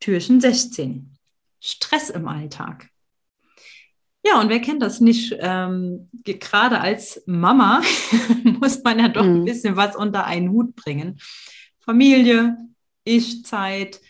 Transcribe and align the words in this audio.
Türchen 0.00 0.40
16. 0.40 1.16
Stress 1.60 2.10
im 2.10 2.26
Alltag. 2.26 2.88
Ja, 4.24 4.40
und 4.40 4.48
wer 4.48 4.60
kennt 4.60 4.82
das 4.82 5.00
nicht? 5.00 5.34
Ähm, 5.38 6.10
gerade 6.24 6.80
als 6.80 7.22
Mama 7.26 7.82
muss 8.44 8.82
man 8.82 8.98
ja 8.98 9.08
doch 9.08 9.24
mhm. 9.24 9.36
ein 9.36 9.44
bisschen 9.44 9.76
was 9.76 9.96
unter 9.96 10.24
einen 10.24 10.50
Hut 10.50 10.74
bringen. 10.74 11.18
Familie, 11.80 12.56
Ich-Zeit, 13.04 14.00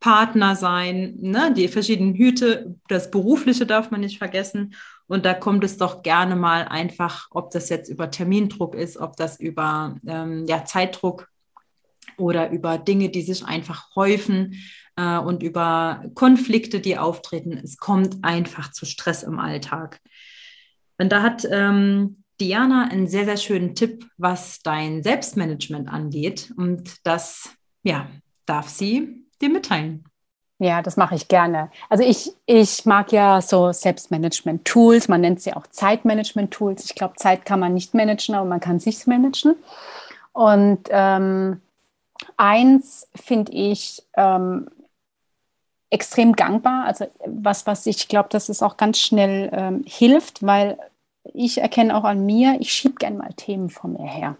Partner 0.00 0.54
sein, 0.54 1.16
ne? 1.20 1.54
die 1.56 1.68
verschiedenen 1.68 2.14
Hüte, 2.14 2.76
das 2.88 3.10
Berufliche 3.10 3.64
darf 3.64 3.90
man 3.90 4.00
nicht 4.00 4.18
vergessen. 4.18 4.74
Und 5.06 5.24
da 5.24 5.34
kommt 5.34 5.64
es 5.64 5.76
doch 5.76 6.02
gerne 6.02 6.36
mal 6.36 6.64
einfach, 6.64 7.28
ob 7.30 7.50
das 7.50 7.68
jetzt 7.68 7.88
über 7.88 8.10
Termindruck 8.10 8.74
ist, 8.74 8.96
ob 8.96 9.16
das 9.16 9.38
über 9.38 9.96
ähm, 10.06 10.44
ja, 10.46 10.64
Zeitdruck 10.64 11.28
oder 12.18 12.50
über 12.50 12.78
Dinge, 12.78 13.08
die 13.08 13.22
sich 13.22 13.44
einfach 13.44 13.94
häufen 13.94 14.60
äh, 14.96 15.18
und 15.18 15.42
über 15.42 16.04
Konflikte, 16.14 16.80
die 16.80 16.98
auftreten. 16.98 17.52
Es 17.52 17.76
kommt 17.76 18.24
einfach 18.24 18.72
zu 18.72 18.86
Stress 18.86 19.22
im 19.22 19.38
Alltag. 19.38 20.00
Und 20.98 21.10
da 21.12 21.22
hat 21.22 21.46
ähm, 21.50 22.24
Diana 22.40 22.88
einen 22.90 23.06
sehr, 23.06 23.24
sehr 23.24 23.36
schönen 23.36 23.74
Tipp, 23.74 24.06
was 24.16 24.60
dein 24.62 25.02
Selbstmanagement 25.02 25.88
angeht. 25.88 26.52
Und 26.56 26.94
das, 27.04 27.50
ja, 27.82 28.08
darf 28.46 28.68
sie 28.68 29.26
dir 29.40 29.50
mitteilen. 29.50 30.04
Ja, 30.58 30.82
das 30.82 30.96
mache 30.96 31.16
ich 31.16 31.26
gerne. 31.26 31.70
Also 31.90 32.04
ich, 32.04 32.32
ich 32.46 32.86
mag 32.86 33.10
ja 33.10 33.42
so 33.42 33.72
Selbstmanagement-Tools, 33.72 35.08
man 35.08 35.20
nennt 35.20 35.40
sie 35.40 35.52
auch 35.52 35.66
Zeitmanagement-Tools. 35.66 36.84
Ich 36.84 36.94
glaube, 36.94 37.14
Zeit 37.16 37.44
kann 37.44 37.58
man 37.58 37.74
nicht 37.74 37.92
managen, 37.92 38.36
aber 38.36 38.48
man 38.48 38.60
kann 38.60 38.78
sich 38.78 39.06
managen. 39.06 39.56
Und 40.32 40.88
ähm, 40.90 41.60
eins 42.36 43.08
finde 43.14 43.52
ich 43.52 44.02
ähm, 44.16 44.68
extrem 45.90 46.32
gangbar. 46.32 46.84
Also 46.86 47.06
was, 47.26 47.66
was 47.66 47.86
ich 47.86 48.08
glaube, 48.08 48.28
dass 48.30 48.48
es 48.48 48.62
auch 48.62 48.76
ganz 48.76 48.98
schnell 48.98 49.50
ähm, 49.52 49.84
hilft, 49.86 50.44
weil 50.44 50.78
ich 51.32 51.58
erkenne 51.58 51.96
auch 51.96 52.04
an 52.04 52.26
mir, 52.26 52.56
ich 52.60 52.72
schiebe 52.72 52.96
gerne 52.96 53.16
mal 53.16 53.32
Themen 53.34 53.70
von 53.70 53.94
mir 53.94 54.06
her. 54.06 54.36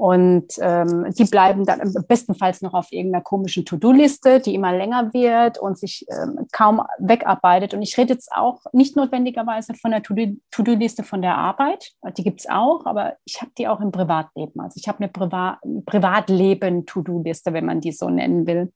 Und 0.00 0.54
ähm, 0.62 1.12
die 1.18 1.26
bleiben 1.26 1.66
dann 1.66 1.92
bestenfalls 2.08 2.62
noch 2.62 2.72
auf 2.72 2.90
irgendeiner 2.90 3.22
komischen 3.22 3.66
To-Do-Liste, 3.66 4.40
die 4.40 4.54
immer 4.54 4.74
länger 4.74 5.12
wird 5.12 5.58
und 5.58 5.78
sich 5.78 6.06
ähm, 6.08 6.46
kaum 6.52 6.80
wegarbeitet. 6.98 7.74
Und 7.74 7.82
ich 7.82 7.98
rede 7.98 8.14
jetzt 8.14 8.32
auch 8.32 8.62
nicht 8.72 8.96
notwendigerweise 8.96 9.74
von 9.74 9.90
der 9.90 10.02
To-Do-Liste 10.02 11.04
von 11.04 11.20
der 11.20 11.36
Arbeit, 11.36 11.90
die 12.16 12.24
gibt 12.24 12.40
es 12.40 12.48
auch, 12.48 12.86
aber 12.86 13.16
ich 13.26 13.42
habe 13.42 13.50
die 13.58 13.68
auch 13.68 13.82
im 13.82 13.92
Privatleben. 13.92 14.58
Also 14.62 14.80
ich 14.80 14.88
habe 14.88 15.00
eine 15.00 15.08
Priva 15.08 15.60
Privatleben-To-Do-Liste, 15.84 17.52
wenn 17.52 17.66
man 17.66 17.82
die 17.82 17.92
so 17.92 18.08
nennen 18.08 18.46
will. 18.46 18.72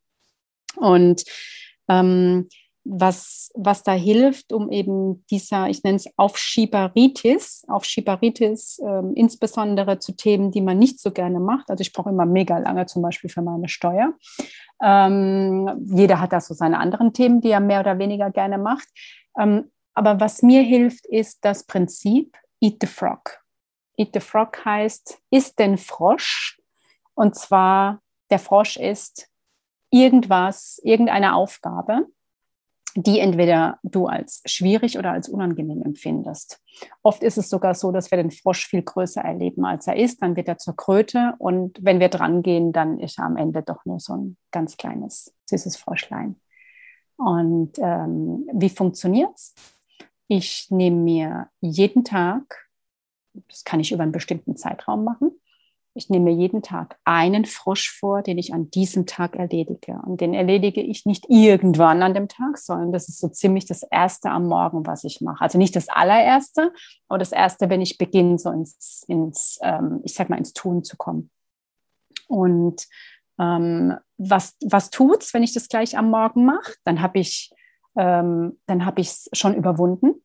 Und 0.77 1.25
ähm, 1.89 2.51
was, 2.85 3.51
was 3.55 3.83
da 3.83 3.93
hilft, 3.93 4.53
um 4.53 4.71
eben 4.71 5.25
dieser, 5.31 5.69
ich 5.69 5.83
nenne 5.83 5.97
es 5.97 6.07
Aufschieberitis, 6.17 7.65
Aufschieberitis 7.67 8.81
ähm, 8.85 9.13
insbesondere 9.15 9.99
zu 9.99 10.13
Themen, 10.13 10.51
die 10.51 10.61
man 10.61 10.79
nicht 10.79 11.01
so 11.01 11.11
gerne 11.11 11.41
macht. 11.41 11.71
Also 11.71 11.81
ich 11.81 11.93
brauche 11.93 12.11
immer 12.11 12.27
mega 12.27 12.59
lange 12.59 12.85
zum 12.87 13.03
Beispiel 13.03 13.31
für 13.31 13.43
meine 13.43 13.69
Steuer. 13.69 14.13
Ähm, 14.83 15.87
jeder 15.87 16.21
hat 16.21 16.33
da 16.33 16.41
so 16.41 16.53
seine 16.53 16.79
anderen 16.79 17.15
Themen, 17.15 17.41
die 17.41 17.51
er 17.51 17.61
mehr 17.61 17.81
oder 17.81 17.99
weniger 17.99 18.31
gerne 18.31 18.59
macht. 18.59 18.89
Ähm, 19.39 19.71
aber 19.95 20.21
was 20.21 20.43
mir 20.43 20.63
hilft, 20.63 21.07
ist 21.07 21.45
das 21.45 21.65
Prinzip 21.65 22.37
Eat 22.61 22.77
the 22.81 22.87
Frog. 22.87 23.41
Eat 23.97 24.11
the 24.13 24.21
Frog 24.21 24.63
heißt, 24.65 25.19
isst 25.31 25.59
den 25.59 25.79
Frosch. 25.79 26.61
Und 27.15 27.35
zwar, 27.35 28.03
der 28.31 28.41
Frosch 28.41 28.77
ist 28.77 29.29
irgendwas, 29.91 30.81
irgendeine 30.83 31.35
Aufgabe, 31.35 32.09
die 32.97 33.19
entweder 33.19 33.79
du 33.83 34.07
als 34.07 34.43
schwierig 34.45 34.99
oder 34.99 35.13
als 35.13 35.29
unangenehm 35.29 35.83
empfindest. 35.83 36.61
Oft 37.03 37.23
ist 37.23 37.39
es 37.39 37.51
sogar 37.51 37.75
so, 37.75 37.91
dass 37.91 38.11
wir 38.11 38.19
den 38.19 38.31
Frosch 38.31 38.67
viel 38.67 38.83
größer 38.83 39.21
erleben, 39.21 39.65
als 39.65 39.87
er 39.87 39.97
ist. 39.97 40.23
Dann 40.23 40.37
wird 40.37 40.49
er 40.49 40.59
zur 40.59 40.77
Kröte 40.77 41.35
und 41.39 41.79
wenn 41.83 42.01
wir 42.01 42.09
dran 42.09 42.43
gehen, 42.43 42.73
dann 42.73 43.01
ist 43.01 43.19
er 43.19 43.25
am 43.25 43.37
Ende 43.37 43.63
doch 43.63 43.85
nur 43.85 43.99
so 43.99 44.15
ein 44.15 44.37
ganz 44.53 44.77
kleines, 44.77 45.35
süßes 45.47 45.77
Froschlein. 45.77 46.37
Und 47.17 47.79
ähm, 47.79 48.49
wie 48.53 48.71
funktioniert's? 48.71 49.55
Ich 50.29 50.69
nehme 50.71 50.97
mir 50.97 51.49
jeden 51.61 52.05
Tag, 52.05 52.69
das 53.49 53.65
kann 53.65 53.81
ich 53.81 53.93
über 53.93 54.03
einen 54.03 54.13
bestimmten 54.13 54.57
Zeitraum 54.57 55.05
machen, 55.05 55.33
ich 55.95 56.11
nehme 56.11 56.27
mir 56.27 56.35
jeden 56.35 56.63
Tag 56.63 56.99
einen 57.05 57.45
Frosch 57.45 57.91
vor, 57.99 58.23
den 58.23 58.37
ich 58.37 58.53
an 58.53 58.71
diesem 58.71 59.07
Tag 59.07 59.37
erledige. 59.37 60.01
Und 60.05 60.21
den 60.21 60.35
erledige 60.35 60.81
ich 60.81 61.07
nicht 61.07 61.27
irgendwann 61.29 62.03
an 62.03 62.15
dem 62.15 62.29
Tag, 62.29 62.59
sondern 62.59 62.93
das 62.93 63.09
ist 63.09 63.21
so 63.21 63.29
ziemlich 63.29 63.67
das 63.67 63.83
Erste 63.83 64.31
am 64.31 64.47
Morgen, 64.47 64.87
was 64.87 65.05
ich 65.05 65.21
mache. 65.21 65.43
Also 65.43 65.57
nicht 65.57 65.77
das 65.77 65.89
allererste, 65.89 66.73
aber 67.09 67.19
das 67.19 67.33
Erste, 67.33 67.71
wenn 67.71 67.81
ich 67.81 67.97
beginne, 67.97 68.39
so 68.39 68.51
ins, 68.51 69.05
ins 69.09 69.59
ähm, 69.63 70.01
ich 70.05 70.15
sag 70.15 70.29
mal, 70.31 70.39
ins 70.39 70.53
Tun 70.53 70.83
zu 70.83 70.97
kommen. 70.97 71.31
Und 72.27 72.87
ähm, 73.39 73.97
was, 74.19 74.57
was 74.65 74.91
tut's, 74.91 75.33
wenn 75.33 75.43
ich 75.43 75.55
das 75.55 75.69
gleich 75.69 75.97
am 75.97 76.11
Morgen 76.11 76.45
mache? 76.45 76.75
Dann 76.85 77.01
habe 77.01 77.19
ich 77.19 77.53
ähm, 77.97 78.59
dann 78.67 78.85
habe 78.85 79.01
ich 79.01 79.09
es 79.09 79.31
schon 79.33 79.55
überwunden. 79.55 80.23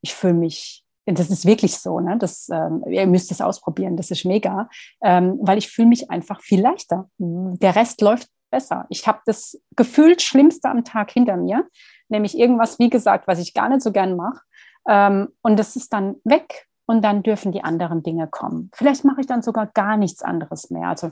Ich 0.00 0.14
fühle 0.14 0.34
mich 0.34 0.81
das 1.06 1.30
ist 1.30 1.46
wirklich 1.46 1.76
so, 1.78 2.00
ne? 2.00 2.16
Das, 2.18 2.48
ähm, 2.48 2.84
ihr 2.86 3.06
müsst 3.06 3.30
es 3.32 3.40
ausprobieren, 3.40 3.96
das 3.96 4.10
ist 4.10 4.24
mega, 4.24 4.68
ähm, 5.02 5.38
weil 5.42 5.58
ich 5.58 5.68
fühle 5.68 5.88
mich 5.88 6.10
einfach 6.10 6.40
viel 6.40 6.60
leichter. 6.60 7.08
Der 7.18 7.74
Rest 7.74 8.00
läuft 8.00 8.28
besser. 8.50 8.86
Ich 8.88 9.06
habe 9.06 9.20
das 9.26 9.60
gefühlt 9.74 10.22
Schlimmste 10.22 10.68
am 10.68 10.84
Tag 10.84 11.10
hinter 11.10 11.36
mir, 11.36 11.66
nämlich 12.08 12.38
irgendwas, 12.38 12.78
wie 12.78 12.90
gesagt, 12.90 13.26
was 13.26 13.40
ich 13.40 13.54
gar 13.54 13.68
nicht 13.68 13.82
so 13.82 13.90
gern 13.90 14.16
mache. 14.16 14.40
Ähm, 14.88 15.28
und 15.42 15.58
das 15.58 15.74
ist 15.74 15.92
dann 15.92 16.16
weg 16.24 16.66
und 16.86 17.02
dann 17.02 17.22
dürfen 17.22 17.52
die 17.52 17.64
anderen 17.64 18.02
Dinge 18.02 18.28
kommen. 18.28 18.70
Vielleicht 18.74 19.04
mache 19.04 19.22
ich 19.22 19.26
dann 19.26 19.42
sogar 19.42 19.66
gar 19.66 19.96
nichts 19.96 20.22
anderes 20.22 20.70
mehr, 20.70 20.88
also 20.88 21.10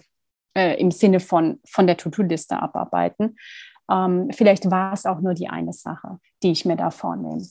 äh, 0.54 0.80
im 0.80 0.90
Sinne 0.90 1.20
von, 1.20 1.60
von 1.66 1.86
der 1.86 1.96
To-Do-Liste 1.96 2.60
abarbeiten. 2.60 3.36
Ähm, 3.90 4.28
vielleicht 4.32 4.70
war 4.70 4.92
es 4.92 5.06
auch 5.06 5.20
nur 5.20 5.34
die 5.34 5.48
eine 5.48 5.72
Sache, 5.72 6.18
die 6.42 6.52
ich 6.52 6.64
mir 6.64 6.76
da 6.76 6.90
vornehme. 6.90 7.42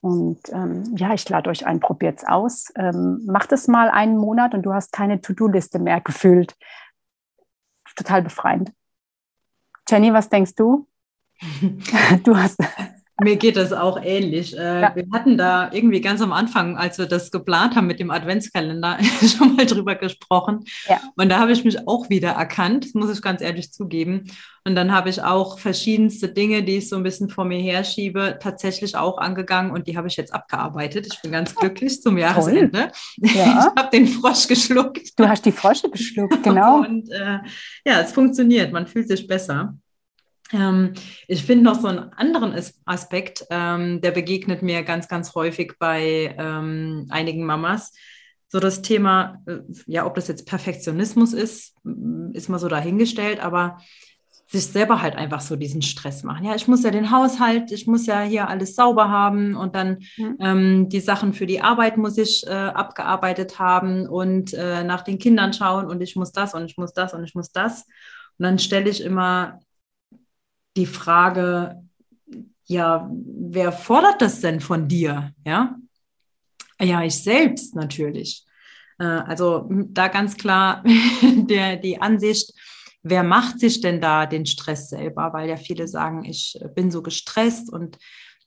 Und 0.00 0.40
ähm, 0.52 0.94
ja, 0.96 1.12
ich 1.12 1.28
lade 1.28 1.50
euch 1.50 1.66
ein, 1.66 1.80
probiert 1.80 2.18
es 2.18 2.24
aus. 2.24 2.72
Ähm, 2.76 3.24
macht 3.26 3.52
es 3.52 3.66
mal 3.66 3.90
einen 3.90 4.16
Monat 4.16 4.54
und 4.54 4.62
du 4.62 4.72
hast 4.72 4.92
keine 4.92 5.20
To-Do-Liste 5.20 5.78
mehr 5.78 6.00
gefüllt. 6.00 6.56
Total 7.96 8.22
befreiend. 8.22 8.72
Jenny, 9.88 10.12
was 10.12 10.28
denkst 10.28 10.54
du? 10.54 10.86
du 12.24 12.36
hast. 12.36 12.58
Mir 13.20 13.34
geht 13.36 13.56
das 13.56 13.72
auch 13.72 14.00
ähnlich. 14.00 14.56
Äh, 14.56 14.82
ja. 14.82 14.94
Wir 14.94 15.06
hatten 15.12 15.36
da 15.36 15.70
irgendwie 15.72 16.00
ganz 16.00 16.20
am 16.20 16.32
Anfang, 16.32 16.76
als 16.76 16.98
wir 16.98 17.06
das 17.06 17.32
geplant 17.32 17.74
haben 17.74 17.88
mit 17.88 17.98
dem 17.98 18.12
Adventskalender, 18.12 18.98
schon 19.36 19.56
mal 19.56 19.66
drüber 19.66 19.96
gesprochen. 19.96 20.64
Ja. 20.88 21.00
Und 21.16 21.28
da 21.28 21.40
habe 21.40 21.50
ich 21.50 21.64
mich 21.64 21.88
auch 21.88 22.08
wieder 22.10 22.30
erkannt, 22.30 22.84
das 22.84 22.94
muss 22.94 23.10
ich 23.10 23.20
ganz 23.20 23.40
ehrlich 23.40 23.72
zugeben. 23.72 24.30
Und 24.64 24.76
dann 24.76 24.92
habe 24.92 25.08
ich 25.08 25.22
auch 25.22 25.58
verschiedenste 25.58 26.28
Dinge, 26.28 26.62
die 26.62 26.76
ich 26.76 26.88
so 26.88 26.96
ein 26.96 27.02
bisschen 27.02 27.28
vor 27.28 27.44
mir 27.44 27.58
herschiebe, 27.58 28.38
tatsächlich 28.40 28.96
auch 28.96 29.18
angegangen 29.18 29.72
und 29.72 29.88
die 29.88 29.96
habe 29.96 30.06
ich 30.06 30.16
jetzt 30.16 30.32
abgearbeitet. 30.32 31.08
Ich 31.10 31.20
bin 31.20 31.32
ganz 31.32 31.54
glücklich 31.54 32.00
zum 32.00 32.18
Jahresende. 32.18 32.92
Ja. 33.16 33.68
Ich 33.78 33.82
habe 33.82 33.90
den 33.92 34.06
Frosch 34.06 34.46
geschluckt. 34.46 35.18
Du 35.18 35.26
hast 35.26 35.44
die 35.44 35.52
Frosche 35.52 35.90
geschluckt, 35.90 36.42
genau. 36.42 36.80
und 36.80 37.10
äh, 37.10 37.38
ja, 37.84 38.00
es 38.00 38.12
funktioniert, 38.12 38.72
man 38.72 38.86
fühlt 38.86 39.08
sich 39.08 39.26
besser. 39.26 39.74
Ähm, 40.52 40.94
ich 41.26 41.44
finde 41.44 41.64
noch 41.64 41.80
so 41.80 41.88
einen 41.88 42.12
anderen 42.12 42.54
Aspekt, 42.84 43.44
ähm, 43.50 44.00
der 44.00 44.10
begegnet 44.10 44.62
mir 44.62 44.82
ganz, 44.82 45.08
ganz 45.08 45.34
häufig 45.34 45.74
bei 45.78 46.34
ähm, 46.38 47.06
einigen 47.10 47.44
Mamas. 47.44 47.92
So 48.48 48.60
das 48.60 48.80
Thema, 48.82 49.42
äh, 49.46 49.58
ja, 49.86 50.06
ob 50.06 50.14
das 50.14 50.28
jetzt 50.28 50.46
Perfektionismus 50.46 51.32
ist, 51.32 51.74
ist 52.32 52.48
mal 52.48 52.58
so 52.58 52.68
dahingestellt, 52.68 53.40
aber 53.40 53.78
sich 54.50 54.66
selber 54.66 55.02
halt 55.02 55.14
einfach 55.14 55.42
so 55.42 55.56
diesen 55.56 55.82
Stress 55.82 56.24
machen. 56.24 56.46
Ja, 56.46 56.54
ich 56.54 56.66
muss 56.66 56.82
ja 56.82 56.90
den 56.90 57.10
Haushalt, 57.10 57.70
ich 57.70 57.86
muss 57.86 58.06
ja 58.06 58.22
hier 58.22 58.48
alles 58.48 58.74
sauber 58.74 59.10
haben 59.10 59.54
und 59.54 59.74
dann 59.74 59.98
mhm. 60.16 60.36
ähm, 60.40 60.88
die 60.88 61.00
Sachen 61.00 61.34
für 61.34 61.44
die 61.44 61.60
Arbeit 61.60 61.98
muss 61.98 62.16
ich 62.16 62.46
äh, 62.46 62.50
abgearbeitet 62.50 63.58
haben 63.58 64.08
und 64.08 64.54
äh, 64.54 64.84
nach 64.84 65.02
den 65.02 65.18
Kindern 65.18 65.52
schauen 65.52 65.84
und 65.86 66.00
ich 66.00 66.16
muss 66.16 66.32
das 66.32 66.54
und 66.54 66.64
ich 66.64 66.78
muss 66.78 66.94
das 66.94 67.12
und 67.12 67.24
ich 67.24 67.34
muss 67.34 67.52
das. 67.52 67.82
Und 68.38 68.44
dann 68.44 68.58
stelle 68.58 68.88
ich 68.88 69.02
immer 69.02 69.60
die 70.78 70.86
Frage, 70.86 71.82
ja, 72.64 73.10
wer 73.12 73.72
fordert 73.72 74.22
das 74.22 74.40
denn 74.40 74.60
von 74.60 74.88
dir? 74.88 75.34
Ja, 75.44 75.76
ja, 76.80 77.02
ich 77.02 77.22
selbst 77.22 77.74
natürlich. 77.74 78.46
Äh, 78.98 79.04
also 79.04 79.68
da 79.70 80.08
ganz 80.08 80.36
klar 80.36 80.84
der, 81.22 81.76
die 81.76 82.00
Ansicht, 82.00 82.52
wer 83.02 83.24
macht 83.24 83.58
sich 83.58 83.80
denn 83.80 84.00
da 84.00 84.26
den 84.26 84.46
Stress 84.46 84.90
selber? 84.90 85.32
Weil 85.32 85.48
ja 85.48 85.56
viele 85.56 85.88
sagen, 85.88 86.24
ich 86.24 86.58
bin 86.74 86.90
so 86.90 87.02
gestresst 87.02 87.72
und 87.72 87.98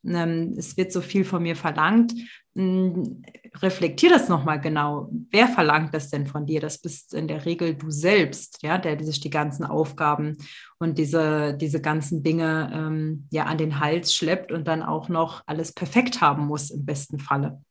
ähm, 0.06 0.56
es 0.58 0.78
wird 0.78 0.94
so 0.94 1.02
viel 1.02 1.26
von 1.26 1.44
mir 1.44 1.56
verlangt. 1.56 2.14
Hm, 2.54 3.24
reflektier 3.62 4.10
das 4.10 4.28
nochmal 4.28 4.60
genau. 4.60 5.10
Wer 5.30 5.48
verlangt 5.48 5.94
das 5.94 6.10
denn 6.10 6.28
von 6.28 6.46
dir? 6.46 6.60
Das 6.60 6.80
bist 6.80 7.14
in 7.14 7.28
der 7.28 7.46
Regel 7.46 7.76
du 7.76 7.90
selbst, 7.92 8.62
ja, 8.62 8.78
der 8.78 9.02
sich 9.04 9.22
die 9.22 9.30
ganzen 9.30 9.64
Aufgaben 9.64 10.38
und 10.78 10.98
diese, 10.98 11.56
diese 11.56 11.82
ganzen 11.82 12.24
Dinge 12.24 12.70
ähm, 12.74 13.28
ja 13.32 13.46
an 13.46 13.58
den 13.58 13.80
Hals 13.80 14.14
schleppt 14.14 14.52
und 14.52 14.68
dann 14.68 14.84
auch 14.84 15.08
noch 15.08 15.44
alles 15.46 15.72
perfekt 15.72 16.20
haben 16.20 16.46
muss 16.48 16.72
im 16.72 16.86
besten 16.86 17.20
Falle. 17.20 17.62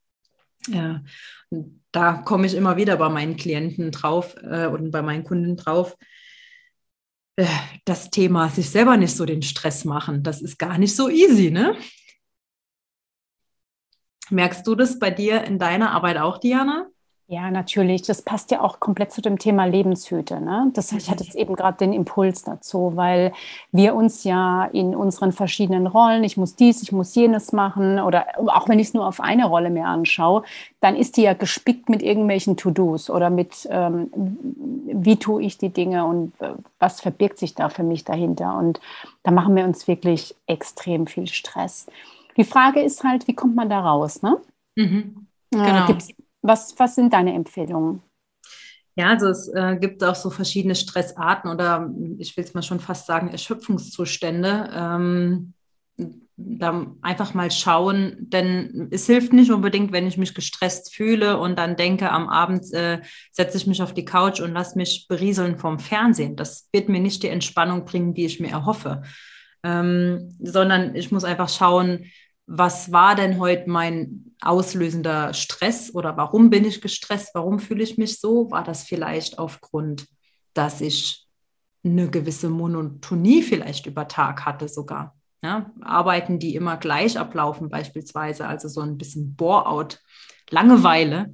Ja, 0.68 1.02
da 1.92 2.14
komme 2.14 2.46
ich 2.46 2.54
immer 2.54 2.76
wieder 2.76 2.96
bei 2.96 3.08
meinen 3.08 3.36
Klienten 3.36 3.90
drauf 3.90 4.34
äh, 4.42 4.66
und 4.66 4.90
bei 4.90 5.02
meinen 5.02 5.24
Kunden 5.24 5.56
drauf. 5.56 5.96
Äh, 7.36 7.46
das 7.84 8.10
Thema 8.10 8.48
sich 8.48 8.70
selber 8.70 8.96
nicht 8.96 9.14
so 9.14 9.26
den 9.26 9.42
Stress 9.42 9.84
machen, 9.84 10.22
das 10.22 10.40
ist 10.40 10.58
gar 10.58 10.78
nicht 10.78 10.94
so 10.94 11.08
easy, 11.08 11.50
ne? 11.50 11.76
Merkst 14.30 14.66
du 14.66 14.74
das 14.74 14.98
bei 14.98 15.10
dir 15.10 15.44
in 15.44 15.58
deiner 15.58 15.92
Arbeit 15.92 16.18
auch, 16.18 16.38
Diana? 16.38 16.86
Ja, 17.32 17.48
natürlich. 17.52 18.02
Das 18.02 18.22
passt 18.22 18.50
ja 18.50 18.60
auch 18.60 18.80
komplett 18.80 19.12
zu 19.12 19.22
dem 19.22 19.38
Thema 19.38 19.64
Lebenshüte. 19.64 20.40
Ne? 20.40 20.72
Das, 20.74 20.90
ich 20.90 21.08
hatte 21.08 21.22
jetzt 21.22 21.36
eben 21.36 21.54
gerade 21.54 21.78
den 21.78 21.92
Impuls 21.92 22.42
dazu, 22.42 22.96
weil 22.96 23.32
wir 23.70 23.94
uns 23.94 24.24
ja 24.24 24.64
in 24.64 24.96
unseren 24.96 25.30
verschiedenen 25.30 25.86
Rollen, 25.86 26.24
ich 26.24 26.36
muss 26.36 26.56
dies, 26.56 26.82
ich 26.82 26.90
muss 26.90 27.14
jenes 27.14 27.52
machen, 27.52 28.00
oder 28.00 28.26
auch 28.48 28.68
wenn 28.68 28.80
ich 28.80 28.88
es 28.88 28.94
nur 28.94 29.06
auf 29.06 29.20
eine 29.20 29.46
Rolle 29.46 29.70
mir 29.70 29.86
anschaue, 29.86 30.42
dann 30.80 30.96
ist 30.96 31.16
die 31.16 31.22
ja 31.22 31.34
gespickt 31.34 31.88
mit 31.88 32.02
irgendwelchen 32.02 32.56
To-Dos 32.56 33.10
oder 33.10 33.30
mit, 33.30 33.68
ähm, 33.70 34.10
wie 34.92 35.16
tue 35.16 35.44
ich 35.44 35.56
die 35.56 35.68
Dinge 35.68 36.06
und 36.06 36.32
äh, 36.40 36.54
was 36.80 37.00
verbirgt 37.00 37.38
sich 37.38 37.54
da 37.54 37.68
für 37.68 37.84
mich 37.84 38.04
dahinter. 38.04 38.58
Und 38.58 38.80
da 39.22 39.30
machen 39.30 39.54
wir 39.54 39.62
uns 39.62 39.86
wirklich 39.86 40.34
extrem 40.48 41.06
viel 41.06 41.28
Stress. 41.28 41.86
Die 42.40 42.44
Frage 42.44 42.80
ist 42.80 43.04
halt, 43.04 43.28
wie 43.28 43.34
kommt 43.34 43.54
man 43.54 43.68
da 43.68 43.80
raus? 43.80 44.22
Ne? 44.22 44.40
Mhm. 44.74 45.26
Äh, 45.52 45.56
genau. 45.58 45.90
Äh, 45.90 45.98
was, 46.40 46.74
was 46.78 46.94
sind 46.94 47.12
deine 47.12 47.34
Empfehlungen? 47.34 48.00
Ja, 48.96 49.10
also 49.10 49.28
es 49.28 49.48
äh, 49.48 49.76
gibt 49.78 50.02
auch 50.02 50.14
so 50.14 50.30
verschiedene 50.30 50.74
Stressarten 50.74 51.50
oder 51.50 51.92
ich 52.16 52.34
will 52.38 52.44
es 52.44 52.54
mal 52.54 52.62
schon 52.62 52.80
fast 52.80 53.06
sagen, 53.06 53.28
Erschöpfungszustände. 53.28 54.70
Ähm, 54.72 55.52
da 56.38 56.86
einfach 57.02 57.34
mal 57.34 57.50
schauen, 57.50 58.16
denn 58.20 58.88
es 58.90 59.04
hilft 59.04 59.34
nicht 59.34 59.50
unbedingt, 59.50 59.92
wenn 59.92 60.06
ich 60.06 60.16
mich 60.16 60.34
gestresst 60.34 60.94
fühle 60.94 61.38
und 61.38 61.58
dann 61.58 61.76
denke, 61.76 62.10
am 62.10 62.30
Abend 62.30 62.72
äh, 62.72 63.02
setze 63.32 63.58
ich 63.58 63.66
mich 63.66 63.82
auf 63.82 63.92
die 63.92 64.06
Couch 64.06 64.40
und 64.40 64.54
lasse 64.54 64.78
mich 64.78 65.08
berieseln 65.10 65.58
vom 65.58 65.78
Fernsehen. 65.78 66.36
Das 66.36 66.70
wird 66.72 66.88
mir 66.88 67.00
nicht 67.00 67.22
die 67.22 67.28
Entspannung 67.28 67.84
bringen, 67.84 68.14
die 68.14 68.24
ich 68.24 68.40
mir 68.40 68.50
erhoffe, 68.50 69.02
ähm, 69.62 70.34
sondern 70.40 70.94
ich 70.94 71.12
muss 71.12 71.24
einfach 71.24 71.50
schauen, 71.50 72.06
was 72.52 72.90
war 72.90 73.14
denn 73.14 73.38
heute 73.38 73.70
mein 73.70 74.34
auslösender 74.40 75.32
Stress 75.34 75.94
oder 75.94 76.16
warum 76.16 76.50
bin 76.50 76.64
ich 76.64 76.80
gestresst, 76.80 77.30
warum 77.32 77.60
fühle 77.60 77.84
ich 77.84 77.96
mich 77.96 78.18
so? 78.18 78.50
War 78.50 78.64
das 78.64 78.82
vielleicht 78.82 79.38
aufgrund, 79.38 80.08
dass 80.52 80.80
ich 80.80 81.28
eine 81.84 82.10
gewisse 82.10 82.50
Monotonie 82.50 83.42
vielleicht 83.42 83.86
über 83.86 84.08
Tag 84.08 84.46
hatte 84.46 84.66
sogar? 84.66 85.14
Ja, 85.44 85.70
Arbeiten, 85.80 86.40
die 86.40 86.56
immer 86.56 86.76
gleich 86.76 87.16
ablaufen 87.16 87.68
beispielsweise, 87.68 88.48
also 88.48 88.66
so 88.66 88.80
ein 88.80 88.98
bisschen 88.98 89.36
Bore-out, 89.36 90.00
Langeweile, 90.50 91.32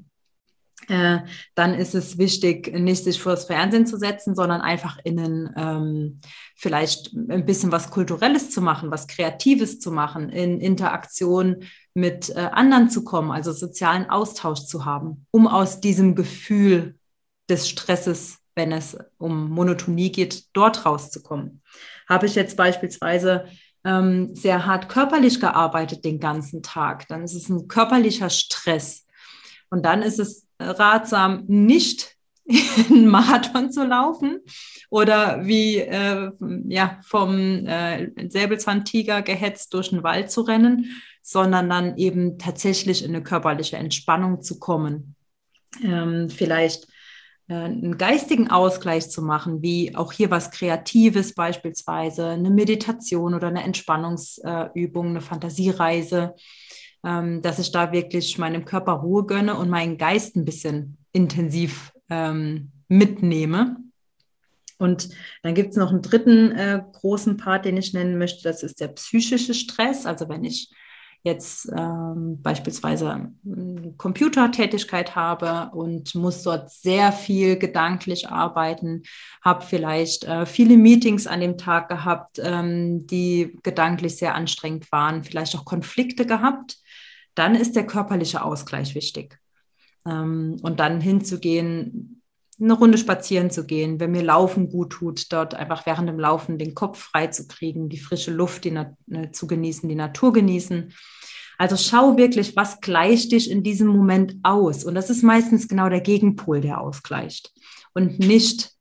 äh, 0.88 1.19
dann 1.55 1.75
ist 1.75 1.94
es 1.94 2.19
wichtig, 2.19 2.73
nicht 2.73 3.05
sich 3.05 3.20
vor 3.20 3.32
das 3.32 3.46
Fernsehen 3.46 3.87
zu 3.87 3.96
setzen, 3.96 4.34
sondern 4.34 4.61
einfach 4.61 4.99
innen 5.02 5.52
ähm, 5.56 6.20
vielleicht 6.55 7.12
ein 7.14 7.44
bisschen 7.44 7.73
was 7.73 7.90
Kulturelles 7.90 8.50
zu 8.50 8.61
machen, 8.61 8.90
was 8.90 9.08
Kreatives 9.08 9.81
zu 9.81 9.90
machen, 9.90 10.28
in 10.28 10.61
Interaktion 10.61 11.64
mit 11.94 12.31
äh, 12.31 12.50
anderen 12.52 12.88
zu 12.88 13.05
kommen, 13.05 13.32
also 13.32 13.52
sozialen 13.52 14.08
Austausch 14.11 14.61
zu 14.61 14.84
haben, 14.84 15.26
um 15.31 15.49
aus 15.49 15.81
diesem 15.81 16.14
Gefühl 16.14 16.96
des 17.49 17.69
Stresses, 17.69 18.38
wenn 18.55 18.70
es 18.70 18.96
um 19.19 19.50
Monotonie 19.50 20.12
geht, 20.12 20.44
dort 20.52 20.87
rauszukommen. 20.87 21.62
Habe 22.08 22.26
ich 22.26 22.34
jetzt 22.34 22.56
beispielsweise 22.56 23.46
ähm, 23.84 24.34
sehr 24.34 24.67
hart 24.67 24.88
körperlich 24.88 25.40
gearbeitet 25.40 26.05
den 26.05 26.20
ganzen 26.20 26.62
Tag, 26.62 27.08
dann 27.08 27.25
ist 27.25 27.34
es 27.34 27.49
ein 27.49 27.67
körperlicher 27.67 28.31
Stress. 28.31 29.05
Und 29.69 29.84
dann 29.84 30.02
ist 30.02 30.20
es 30.20 30.45
ratsam, 30.58 31.44
nicht 31.46 32.16
einen 32.88 33.08
Marathon 33.08 33.72
zu 33.72 33.84
laufen 33.84 34.40
oder 34.90 35.44
wie 35.46 35.78
äh, 35.78 36.30
ja, 36.68 37.00
vom 37.04 37.66
äh, 37.66 38.10
Säbelzahntiger 38.28 39.22
gehetzt 39.22 39.74
durch 39.74 39.90
den 39.90 40.02
Wald 40.02 40.30
zu 40.30 40.42
rennen, 40.42 41.02
sondern 41.22 41.68
dann 41.68 41.96
eben 41.96 42.38
tatsächlich 42.38 43.04
in 43.04 43.14
eine 43.14 43.24
körperliche 43.24 43.76
Entspannung 43.76 44.42
zu 44.42 44.60
kommen. 44.60 45.16
Ähm, 45.82 46.30
vielleicht 46.30 46.86
äh, 47.48 47.54
einen 47.54 47.98
geistigen 47.98 48.48
Ausgleich 48.48 49.10
zu 49.10 49.22
machen, 49.22 49.60
wie 49.60 49.96
auch 49.96 50.12
hier 50.12 50.30
was 50.30 50.52
Kreatives 50.52 51.34
beispielsweise, 51.34 52.28
eine 52.28 52.50
Meditation 52.50 53.34
oder 53.34 53.48
eine 53.48 53.64
Entspannungsübung, 53.64 55.08
eine 55.08 55.20
Fantasiereise 55.20 56.34
ähm, 57.06 57.40
dass 57.40 57.60
ich 57.60 57.70
da 57.70 57.92
wirklich 57.92 58.36
meinem 58.36 58.64
Körper 58.64 58.94
Ruhe 58.94 59.24
gönne 59.24 59.54
und 59.56 59.70
meinen 59.70 59.96
Geist 59.96 60.36
ein 60.36 60.44
bisschen 60.44 60.98
intensiv 61.12 61.92
ähm, 62.10 62.72
mitnehme. 62.88 63.76
Und 64.78 65.08
dann 65.42 65.54
gibt 65.54 65.70
es 65.70 65.76
noch 65.76 65.90
einen 65.90 66.02
dritten 66.02 66.50
äh, 66.50 66.82
großen 66.92 67.36
Part, 67.36 67.64
den 67.64 67.76
ich 67.76 67.94
nennen 67.94 68.18
möchte, 68.18 68.42
das 68.42 68.62
ist 68.62 68.80
der 68.80 68.88
psychische 68.88 69.54
Stress. 69.54 70.04
Also 70.04 70.28
wenn 70.28 70.44
ich 70.44 70.70
jetzt 71.22 71.68
ähm, 71.76 72.40
beispielsweise 72.42 73.32
Computertätigkeit 73.96 75.16
habe 75.16 75.70
und 75.74 76.14
muss 76.14 76.42
dort 76.42 76.70
sehr 76.70 77.10
viel 77.12 77.56
gedanklich 77.56 78.28
arbeiten, 78.28 79.02
habe 79.42 79.64
vielleicht 79.64 80.25
äh, 80.25 80.46
viele 80.46 80.76
Meetings 80.76 81.26
an 81.26 81.40
dem 81.40 81.58
Tag 81.58 81.88
gehabt, 81.88 82.40
ähm, 82.42 83.06
die 83.06 83.58
gedanklich 83.62 84.16
sehr 84.16 84.34
anstrengend 84.34 84.90
waren, 84.92 85.25
vielleicht 85.25 85.56
auch 85.56 85.64
Konflikte 85.64 86.26
gehabt, 86.26 86.78
dann 87.37 87.55
ist 87.55 87.76
der 87.76 87.87
körperliche 87.87 88.43
Ausgleich 88.43 88.95
wichtig. 88.97 89.38
Ähm, 90.05 90.57
und 90.62 90.81
dann 90.81 91.00
hinzugehen, 91.00 92.23
eine 92.59 92.73
Runde 92.73 92.97
spazieren 92.97 93.50
zu 93.50 93.66
gehen, 93.66 94.00
wenn 94.00 94.12
mir 94.12 94.23
Laufen 94.23 94.71
gut 94.71 94.90
tut, 94.95 95.31
dort 95.31 95.55
einfach 95.55 95.85
während 95.85 96.09
dem 96.09 96.19
Laufen 96.19 96.59
den 96.59 96.75
Kopf 96.75 96.99
frei 96.99 97.26
zu 97.26 97.47
kriegen, 97.47 97.88
die 97.88 97.99
frische 97.99 98.31
Luft 98.31 98.64
die 98.64 98.71
äh, 98.71 99.31
zu 99.31 99.47
genießen, 99.47 99.88
die 99.88 99.95
Natur 99.95 100.33
genießen. 100.33 100.93
Also 101.59 101.76
schau 101.76 102.16
wirklich, 102.16 102.57
was 102.57 102.81
gleicht 102.81 103.33
dich 103.33 103.50
in 103.50 103.62
diesem 103.62 103.88
Moment 103.88 104.37
aus. 104.43 104.85
Und 104.85 104.95
das 104.95 105.11
ist 105.11 105.23
meistens 105.23 105.69
genau 105.69 105.88
der 105.88 106.00
Gegenpol, 106.00 106.61
der 106.61 106.81
ausgleicht. 106.81 107.52
Und 107.93 108.19
nicht 108.19 108.73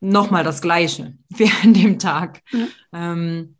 nochmal 0.00 0.42
das 0.42 0.60
Gleiche 0.60 1.14
während 1.28 1.76
dem 1.76 1.98
Tag. 2.00 2.42
Ja. 2.50 2.66
Ähm, 2.92 3.56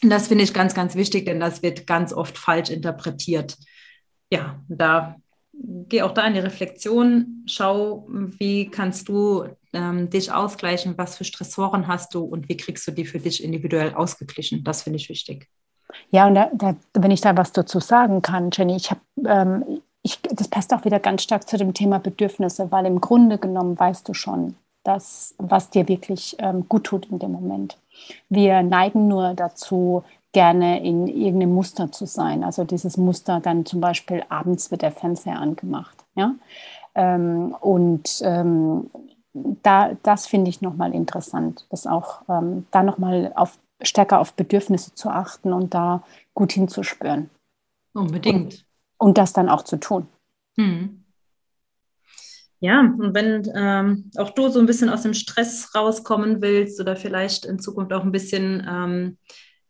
das 0.00 0.28
finde 0.28 0.44
ich 0.44 0.54
ganz, 0.54 0.74
ganz 0.74 0.94
wichtig, 0.94 1.26
denn 1.26 1.38
das 1.38 1.62
wird 1.62 1.86
ganz 1.86 2.12
oft 2.12 2.36
falsch 2.36 2.70
interpretiert 2.70 3.56
ja, 4.32 4.56
da 4.66 5.16
geh 5.52 6.00
auch 6.00 6.14
da 6.14 6.26
in 6.26 6.32
die 6.32 6.40
Reflexion, 6.40 7.44
schau, 7.46 8.06
wie 8.08 8.70
kannst 8.70 9.08
du 9.08 9.44
ähm, 9.74 10.08
dich 10.08 10.32
ausgleichen, 10.32 10.96
was 10.96 11.16
für 11.16 11.24
Stressoren 11.24 11.86
hast 11.86 12.14
du 12.14 12.24
und 12.24 12.48
wie 12.48 12.56
kriegst 12.56 12.86
du 12.86 12.92
die 12.92 13.04
für 13.04 13.18
dich 13.18 13.44
individuell 13.44 13.92
ausgeglichen. 13.92 14.64
Das 14.64 14.82
finde 14.82 14.98
ich 14.98 15.10
wichtig. 15.10 15.48
Ja, 16.10 16.26
und 16.26 16.34
da, 16.34 16.50
da, 16.54 16.74
wenn 16.94 17.10
ich 17.10 17.20
da 17.20 17.36
was 17.36 17.52
dazu 17.52 17.78
sagen 17.78 18.22
kann, 18.22 18.48
Jenny, 18.50 18.76
ich 18.76 18.90
habe, 18.90 19.02
ähm, 19.26 19.82
das 20.30 20.48
passt 20.48 20.72
auch 20.72 20.86
wieder 20.86 20.98
ganz 20.98 21.24
stark 21.24 21.46
zu 21.46 21.58
dem 21.58 21.74
Thema 21.74 21.98
Bedürfnisse, 21.98 22.72
weil 22.72 22.86
im 22.86 23.02
Grunde 23.02 23.36
genommen 23.36 23.78
weißt 23.78 24.08
du 24.08 24.14
schon, 24.14 24.54
dass, 24.82 25.34
was 25.36 25.68
dir 25.68 25.88
wirklich 25.88 26.36
ähm, 26.38 26.66
gut 26.70 26.84
tut 26.84 27.06
in 27.10 27.18
dem 27.18 27.32
Moment. 27.32 27.76
Wir 28.30 28.62
neigen 28.62 29.08
nur 29.08 29.34
dazu, 29.34 30.02
gerne 30.32 30.84
in 30.84 31.06
irgendeinem 31.06 31.54
Muster 31.54 31.92
zu 31.92 32.06
sein. 32.06 32.42
Also 32.42 32.64
dieses 32.64 32.96
Muster 32.96 33.40
dann 33.40 33.66
zum 33.66 33.80
Beispiel 33.80 34.24
abends 34.28 34.70
wird 34.70 34.82
der 34.82 34.92
Fernseher 34.92 35.38
angemacht. 35.38 36.04
Ja? 36.14 36.34
Ähm, 36.94 37.54
und 37.60 38.20
ähm, 38.22 38.90
da, 39.34 39.96
das 40.02 40.26
finde 40.26 40.50
ich 40.50 40.60
nochmal 40.60 40.94
interessant, 40.94 41.66
das 41.70 41.86
auch 41.86 42.22
ähm, 42.28 42.66
da 42.70 42.82
nochmal 42.82 43.32
auf, 43.34 43.58
stärker 43.82 44.20
auf 44.20 44.34
Bedürfnisse 44.34 44.94
zu 44.94 45.10
achten 45.10 45.52
und 45.52 45.74
da 45.74 46.02
gut 46.34 46.52
hinzuspüren. 46.52 47.30
Unbedingt. 47.94 48.64
Und, 48.98 49.08
und 49.08 49.18
das 49.18 49.32
dann 49.32 49.48
auch 49.48 49.62
zu 49.62 49.78
tun. 49.78 50.08
Hm. 50.56 51.04
Ja, 52.60 52.80
und 52.80 53.12
wenn 53.14 53.50
ähm, 53.56 54.10
auch 54.16 54.30
du 54.30 54.48
so 54.48 54.60
ein 54.60 54.66
bisschen 54.66 54.88
aus 54.88 55.02
dem 55.02 55.14
Stress 55.14 55.74
rauskommen 55.74 56.40
willst 56.40 56.80
oder 56.80 56.94
vielleicht 56.94 57.44
in 57.44 57.58
Zukunft 57.58 57.92
auch 57.92 58.04
ein 58.04 58.12
bisschen 58.12 58.64
ähm, 58.68 59.18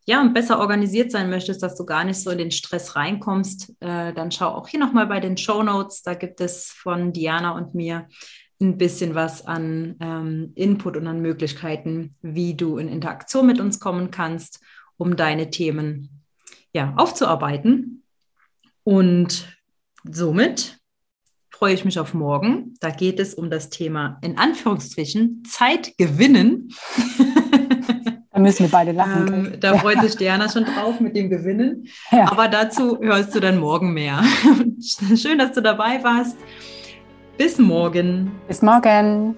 ja, 0.05 0.21
und 0.21 0.35
besser 0.35 0.59
organisiert 0.59 1.13
sein 1.13 1.31
möchtest, 1.31 1.63
dass 1.63 1.77
du 1.77 1.87
gar 1.87 2.05
nicht 2.05 2.21
so 2.21 2.31
in 2.31 2.39
den 2.39 2.51
Stress 2.51 2.97
reinkommst, 2.97 3.75
äh, 3.81 4.13
dann 4.13 4.33
schau 4.33 4.49
auch 4.49 4.67
hier 4.67 4.81
nochmal 4.81 5.07
bei 5.07 5.21
den 5.21 5.37
Show 5.37 5.63
Notes. 5.63 6.03
Da 6.03 6.15
gibt 6.15 6.41
es 6.41 6.71
von 6.71 7.13
Diana 7.13 7.53
und 7.53 7.75
mir 7.75 8.09
ein 8.61 8.79
bisschen 8.79 9.15
was 9.15 9.47
an 9.47 9.97
ähm, 10.01 10.53
Input 10.55 10.97
und 10.97 11.07
an 11.07 11.21
Möglichkeiten, 11.21 12.17
wie 12.21 12.55
du 12.55 12.79
in 12.79 12.89
Interaktion 12.89 13.47
mit 13.47 13.61
uns 13.61 13.81
kommen 13.81 14.11
kannst, 14.11 14.61
um 14.97 15.17
deine 15.17 15.51
Themen 15.51 16.23
ja, 16.73 16.95
aufzuarbeiten. 16.97 18.03
Und 18.85 19.57
somit 20.05 20.79
freue 21.51 21.75
ich 21.75 21.85
mich 21.85 21.99
auf 22.01 22.13
morgen. 22.13 22.75
Da 22.81 22.91
geht 22.91 23.21
es 23.21 23.35
um 23.35 23.51
das 23.51 23.71
Thema 23.71 24.19
in 24.23 24.37
Anführungsstrichen 24.37 25.45
Zeit 25.45 25.97
gewinnen. 25.97 26.73
Müssen 28.43 28.65
wir 28.65 28.71
beide 28.71 28.93
lachen. 28.93 29.29
Ähm, 29.33 29.61
da 29.61 29.77
freut 29.79 30.01
sich 30.01 30.17
Diana 30.17 30.49
schon 30.49 30.65
drauf 30.65 31.01
mit 31.01 31.17
dem 31.17 31.31
Gewinnen. 31.31 31.89
Ja. 32.11 32.31
Aber 32.31 32.49
dazu 32.49 32.99
hörst 33.01 33.35
du 33.35 33.41
dann 33.41 33.59
morgen 33.59 33.93
mehr. 33.93 34.23
Schön, 35.17 35.39
dass 35.39 35.53
du 35.53 35.61
dabei 35.61 36.03
warst. 36.03 36.37
Bis 37.39 37.59
morgen. 37.59 38.33
Bis 38.47 38.63
morgen. 38.63 39.37